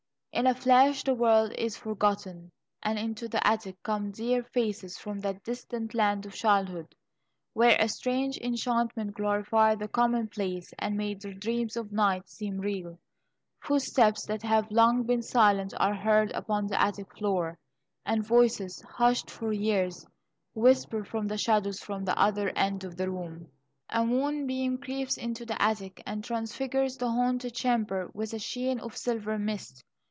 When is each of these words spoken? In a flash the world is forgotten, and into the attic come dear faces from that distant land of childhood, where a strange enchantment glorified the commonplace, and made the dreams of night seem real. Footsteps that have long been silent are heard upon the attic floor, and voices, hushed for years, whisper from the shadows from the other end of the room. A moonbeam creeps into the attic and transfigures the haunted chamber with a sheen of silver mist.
In 0.33 0.47
a 0.47 0.55
flash 0.55 1.03
the 1.03 1.13
world 1.13 1.51
is 1.57 1.75
forgotten, 1.75 2.51
and 2.81 2.97
into 2.97 3.27
the 3.27 3.45
attic 3.45 3.75
come 3.83 4.11
dear 4.11 4.41
faces 4.41 4.97
from 4.97 5.19
that 5.19 5.43
distant 5.43 5.93
land 5.93 6.25
of 6.25 6.33
childhood, 6.33 6.95
where 7.53 7.75
a 7.81 7.89
strange 7.89 8.37
enchantment 8.37 9.13
glorified 9.13 9.79
the 9.79 9.89
commonplace, 9.89 10.73
and 10.79 10.95
made 10.95 11.19
the 11.21 11.33
dreams 11.33 11.75
of 11.75 11.91
night 11.91 12.29
seem 12.29 12.59
real. 12.59 12.97
Footsteps 13.59 14.25
that 14.27 14.41
have 14.41 14.71
long 14.71 15.03
been 15.03 15.21
silent 15.21 15.73
are 15.77 15.93
heard 15.93 16.31
upon 16.31 16.67
the 16.67 16.81
attic 16.81 17.13
floor, 17.17 17.59
and 18.05 18.25
voices, 18.25 18.81
hushed 18.87 19.29
for 19.29 19.51
years, 19.51 20.07
whisper 20.55 21.03
from 21.03 21.27
the 21.27 21.37
shadows 21.37 21.81
from 21.81 22.05
the 22.05 22.17
other 22.17 22.49
end 22.55 22.85
of 22.85 22.95
the 22.95 23.11
room. 23.11 23.49
A 23.89 24.05
moonbeam 24.05 24.77
creeps 24.77 25.17
into 25.17 25.45
the 25.45 25.61
attic 25.61 26.01
and 26.05 26.23
transfigures 26.23 26.95
the 26.95 27.09
haunted 27.11 27.53
chamber 27.53 28.09
with 28.13 28.33
a 28.33 28.39
sheen 28.39 28.79
of 28.79 28.95
silver 28.95 29.37
mist. 29.37 29.83